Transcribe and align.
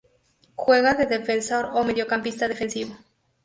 Juega 0.55 0.95
de 0.95 1.05
defensor 1.05 1.63
o 1.77 1.79
mediocampista 1.87 2.45
defensivo. 2.47 2.93